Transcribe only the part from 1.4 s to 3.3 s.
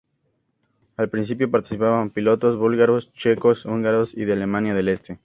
participaban pilotos búlgaros,